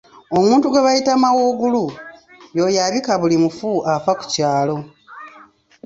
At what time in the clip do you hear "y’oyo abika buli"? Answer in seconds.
2.55-3.37